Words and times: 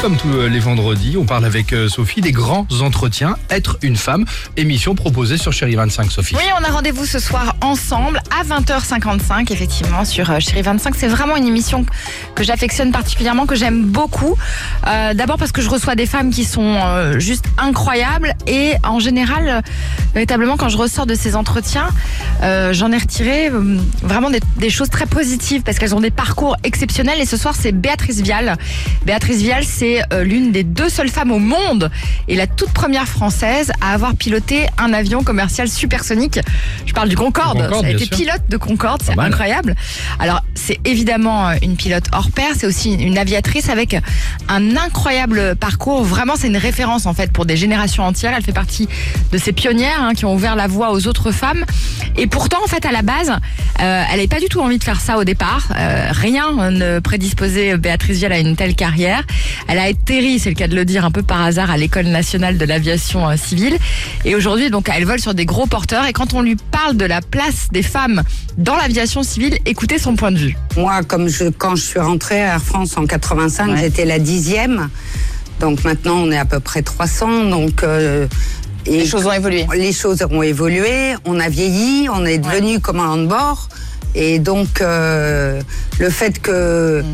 Comme 0.00 0.16
tous 0.16 0.48
les 0.48 0.60
vendredis, 0.60 1.18
on 1.18 1.26
parle 1.26 1.44
avec 1.44 1.74
euh, 1.74 1.86
Sophie 1.86 2.22
des 2.22 2.32
grands 2.32 2.66
entretiens 2.80 3.36
Être 3.50 3.76
une 3.82 3.96
femme, 3.96 4.24
émission 4.56 4.94
proposée 4.94 5.36
sur 5.36 5.52
Chérie 5.52 5.74
25, 5.74 6.10
Sophie. 6.10 6.36
Oui, 6.36 6.44
on 6.58 6.64
a 6.64 6.68
rendez-vous 6.68 7.04
ce 7.04 7.18
soir 7.18 7.54
ensemble 7.60 8.18
à 8.30 8.42
20h55, 8.44 9.52
effectivement, 9.52 10.06
sur 10.06 10.30
euh, 10.30 10.40
Chérie 10.40 10.62
25. 10.62 10.94
C'est 10.96 11.06
vraiment 11.06 11.36
une 11.36 11.46
émission 11.46 11.84
que 12.34 12.42
j'affectionne 12.42 12.92
particulièrement, 12.92 13.44
que 13.44 13.54
j'aime 13.54 13.84
beaucoup. 13.84 14.36
Euh, 14.86 15.12
D'abord 15.12 15.36
parce 15.36 15.52
que 15.52 15.60
je 15.60 15.68
reçois 15.68 15.96
des 15.96 16.06
femmes 16.06 16.30
qui 16.30 16.44
sont 16.44 16.62
euh, 16.82 17.18
juste 17.18 17.44
incroyables 17.58 18.34
et 18.46 18.72
en 18.84 19.00
général, 19.00 19.48
euh, 19.48 19.60
véritablement, 20.14 20.56
quand 20.56 20.70
je 20.70 20.78
ressors 20.78 21.04
de 21.04 21.14
ces 21.14 21.36
entretiens, 21.36 21.88
euh, 22.42 22.72
j'en 22.72 22.90
ai 22.90 22.96
retiré 22.96 23.48
euh, 23.48 23.76
vraiment 24.02 24.30
des 24.30 24.70
choses 24.70 24.88
très 24.88 25.06
positives 25.06 25.60
parce 25.60 25.78
qu'elles 25.78 25.94
ont 25.94 26.00
des 26.00 26.10
parcours 26.10 26.56
exceptionnels. 26.64 27.20
Et 27.20 27.26
ce 27.26 27.36
soir, 27.36 27.54
c'est 27.54 27.72
Béatrice 27.72 28.22
Vial. 28.22 28.56
Béatrice 29.04 29.42
Vial, 29.42 29.62
c'est 29.64 29.89
euh, 30.12 30.24
l'une 30.24 30.52
des 30.52 30.64
deux 30.64 30.88
seules 30.88 31.08
femmes 31.08 31.32
au 31.32 31.38
monde 31.38 31.90
et 32.28 32.36
la 32.36 32.46
toute 32.46 32.70
première 32.70 33.06
française 33.06 33.72
à 33.80 33.92
avoir 33.92 34.14
piloté 34.14 34.66
un 34.78 34.92
avion 34.92 35.22
commercial 35.22 35.68
supersonique. 35.68 36.40
Je 36.86 36.92
parle 36.92 37.08
du 37.08 37.16
Concorde. 37.16 37.58
Le 37.58 37.64
Concorde, 37.64 37.86
Elle 37.86 37.98
sûr. 37.98 38.16
pilote 38.16 38.42
de 38.48 38.56
Concorde, 38.56 39.02
c'est 39.04 39.18
incroyable. 39.18 39.74
Alors, 40.18 40.42
c'est 40.54 40.78
évidemment 40.84 41.48
euh, 41.48 41.54
une 41.62 41.76
pilote 41.76 42.04
hors 42.12 42.30
pair, 42.30 42.50
c'est 42.56 42.66
aussi 42.66 42.94
une 42.94 43.18
aviatrice 43.18 43.68
avec 43.68 43.96
un 44.48 44.76
incroyable 44.76 45.56
parcours. 45.56 46.04
Vraiment, 46.04 46.34
c'est 46.36 46.48
une 46.48 46.56
référence 46.56 47.06
en 47.06 47.14
fait 47.14 47.32
pour 47.32 47.46
des 47.46 47.56
générations 47.56 48.04
entières. 48.04 48.34
Elle 48.36 48.44
fait 48.44 48.52
partie 48.52 48.88
de 49.32 49.38
ces 49.38 49.52
pionnières 49.52 50.02
hein, 50.02 50.14
qui 50.14 50.24
ont 50.24 50.34
ouvert 50.34 50.56
la 50.56 50.66
voie 50.66 50.92
aux 50.92 51.06
autres 51.06 51.32
femmes. 51.32 51.64
Et 52.16 52.26
pourtant, 52.26 52.58
en 52.64 52.68
fait, 52.68 52.84
à 52.86 52.92
la 52.92 53.02
base, 53.02 53.30
euh, 53.30 54.04
elle 54.08 54.16
n'avait 54.16 54.28
pas 54.28 54.40
du 54.40 54.46
tout 54.46 54.60
envie 54.60 54.78
de 54.78 54.84
faire 54.84 55.00
ça 55.00 55.18
au 55.18 55.24
départ. 55.24 55.68
Euh, 55.76 56.08
rien 56.12 56.70
ne 56.70 56.98
prédisposait 56.98 57.76
Béatrice 57.76 58.18
Vial 58.18 58.32
à 58.32 58.38
une 58.38 58.56
telle 58.56 58.74
carrière. 58.74 59.22
Elle 59.68 59.78
a 59.80 59.88
atterri, 59.88 60.38
c'est 60.38 60.50
le 60.50 60.54
cas 60.54 60.68
de 60.68 60.74
le 60.74 60.84
dire, 60.84 61.04
un 61.04 61.10
peu 61.10 61.22
par 61.22 61.40
hasard 61.42 61.70
à 61.70 61.76
l'école 61.76 62.06
nationale 62.06 62.58
de 62.58 62.64
l'aviation 62.64 63.28
euh, 63.28 63.36
civile. 63.36 63.76
Et 64.24 64.34
aujourd'hui, 64.34 64.70
donc, 64.70 64.88
elle 64.94 65.04
vole 65.04 65.20
sur 65.20 65.34
des 65.34 65.46
gros 65.46 65.66
porteurs. 65.66 66.04
Et 66.06 66.12
quand 66.12 66.34
on 66.34 66.42
lui 66.42 66.56
parle 66.56 66.96
de 66.96 67.04
la 67.04 67.20
place 67.20 67.68
des 67.72 67.82
femmes 67.82 68.22
dans 68.58 68.76
l'aviation 68.76 69.22
civile, 69.22 69.58
écoutez 69.66 69.98
son 69.98 70.14
point 70.16 70.30
de 70.32 70.38
vue. 70.38 70.56
Moi, 70.76 71.02
comme 71.02 71.28
je, 71.28 71.44
quand 71.48 71.74
je 71.76 71.82
suis 71.82 71.98
rentrée 72.00 72.42
à 72.42 72.54
Air 72.54 72.62
France 72.62 72.96
en 72.96 73.06
85, 73.06 73.68
Ouais. 73.70 73.76
j'étais 73.80 74.04
la 74.04 74.18
dixième. 74.18 74.88
Donc 75.60 75.84
maintenant, 75.84 76.16
on 76.16 76.30
est 76.30 76.38
à 76.38 76.44
peu 76.44 76.60
près 76.60 76.82
300. 76.82 77.46
Donc, 77.50 77.82
euh, 77.82 78.26
et 78.86 78.98
Les 78.98 79.06
choses 79.06 79.26
ont 79.26 79.32
évolué. 79.32 79.66
Les 79.74 79.92
choses 79.92 80.24
ont 80.30 80.42
évolué. 80.42 81.14
On 81.24 81.38
a 81.40 81.48
vieilli. 81.48 82.08
On 82.08 82.24
est 82.24 82.38
devenu 82.38 82.80
commandant 82.80 83.18
de 83.18 83.26
bord. 83.26 83.68
Et 84.14 84.38
donc, 84.38 84.80
euh, 84.80 85.60
le 85.98 86.10
fait 86.10 86.40
que 86.40 87.04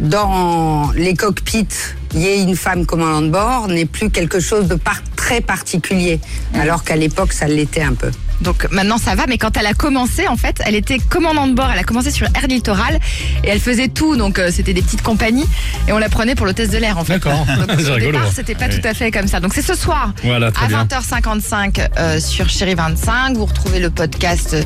dans 0.00 0.90
les 0.94 1.14
cockpits, 1.14 1.66
y 2.14 2.26
ait 2.26 2.42
une 2.42 2.56
femme 2.56 2.84
commandant 2.86 3.22
de 3.22 3.30
bord 3.30 3.68
n'est 3.68 3.86
plus 3.86 4.10
quelque 4.10 4.40
chose 4.40 4.66
de 4.68 4.74
par- 4.74 5.02
très 5.16 5.40
particulier. 5.40 6.20
Alors 6.54 6.84
qu'à 6.84 6.96
l'époque, 6.96 7.32
ça 7.32 7.46
l'était 7.46 7.82
un 7.82 7.94
peu. 7.94 8.10
Donc 8.40 8.68
maintenant 8.70 8.98
ça 8.98 9.16
va, 9.16 9.26
mais 9.26 9.36
quand 9.36 9.56
elle 9.56 9.66
a 9.66 9.74
commencé, 9.74 10.28
en 10.28 10.36
fait, 10.36 10.62
elle 10.64 10.76
était 10.76 10.98
commandante 10.98 11.50
de 11.50 11.54
bord. 11.56 11.70
Elle 11.72 11.78
a 11.80 11.84
commencé 11.84 12.12
sur 12.12 12.26
Air 12.36 12.46
Littoral 12.48 13.00
et 13.42 13.48
elle 13.48 13.58
faisait 13.60 13.88
tout. 13.88 14.14
Donc 14.16 14.38
euh, 14.38 14.50
c'était 14.52 14.74
des 14.74 14.82
petites 14.82 15.02
compagnies 15.02 15.46
et 15.88 15.92
on 15.92 15.98
la 15.98 16.08
prenait 16.08 16.36
pour 16.36 16.46
l'hôtesse 16.46 16.70
de 16.70 16.78
l'air 16.78 16.98
en 16.98 17.04
fait. 17.04 17.14
D'accord. 17.14 17.44
Au 17.68 17.72
rigolo. 17.76 17.98
départ, 17.98 18.28
c'était 18.32 18.54
pas 18.54 18.66
Oui. 18.70 18.80
tout 18.80 18.86
à 18.86 18.94
fait 18.94 19.10
comme 19.10 19.26
ça. 19.26 19.40
Donc 19.40 19.54
c'est 19.54 19.62
ce 19.62 19.74
soir 19.74 20.12
Voilà, 20.22 20.52
à 20.60 20.66
bien. 20.68 20.84
20h55 20.84 21.88
euh, 21.98 22.20
sur 22.20 22.48
Chéri 22.48 22.76
25. 22.76 23.36
Vous 23.36 23.46
retrouvez 23.46 23.80
le 23.80 23.90
podcast 23.90 24.56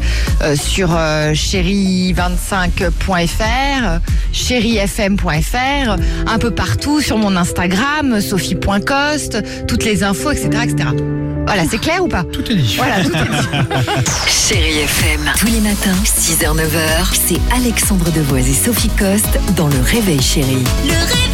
euh, 0.43 0.55
sur 0.55 0.91
euh, 0.95 1.33
chéri25.fr, 1.33 3.85
euh, 3.85 3.99
chérifm.fr, 4.33 5.97
un 6.27 6.39
peu 6.39 6.51
partout 6.51 7.01
sur 7.01 7.17
mon 7.17 7.32
Instagram, 7.37 8.21
sophie.coste, 8.21 9.43
toutes 9.67 9.85
les 9.85 10.03
infos, 10.05 10.31
etc., 10.31 10.49
etc. 10.65 10.89
Voilà, 11.47 11.65
c'est 11.69 11.79
clair 11.79 12.05
ou 12.05 12.09
pas? 12.09 12.25
Tout 12.25 12.51
est 12.51 12.55
dit. 12.55 12.75
Voilà, 12.77 13.03
tout 13.03 13.11
est 13.11 13.25
dit. 13.25 14.01
Chérie 14.29 14.79
FM. 14.81 15.21
Tous 15.39 15.47
les 15.47 15.61
matins, 15.61 15.97
6h, 16.05 16.57
9h, 16.57 17.27
c'est 17.27 17.41
Alexandre 17.55 18.11
Devoise 18.13 18.49
et 18.49 18.55
Sophie 18.55 18.91
Coste 18.91 19.39
dans 19.57 19.69
Le 19.69 19.81
Réveil 19.81 20.23
Chérie. 20.23 20.65
Le 20.85 20.93
réveil. 20.93 21.32